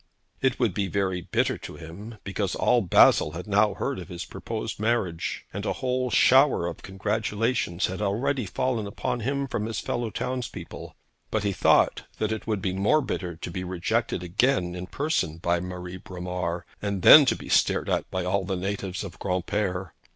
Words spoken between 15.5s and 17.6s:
Marie Bromar, and then to be